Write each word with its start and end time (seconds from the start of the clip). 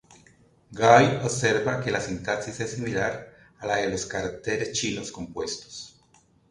Guy 0.79 1.05
observa 1.25 1.75
que 1.83 1.91
la 1.97 2.01
sintaxis 2.07 2.59
es 2.65 2.71
similar 2.73 3.13
a 3.59 3.67
la 3.73 3.81
de 3.85 3.89
los 3.95 4.07
caracteres 4.17 4.71
chinos 4.81 5.11
compuestos. 5.21 5.89